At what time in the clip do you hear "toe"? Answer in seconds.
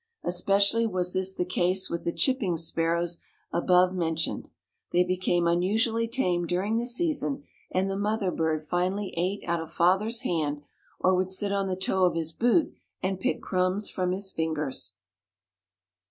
11.75-12.03